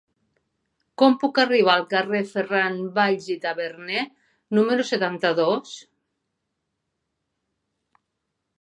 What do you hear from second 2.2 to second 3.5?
de Ferran Valls i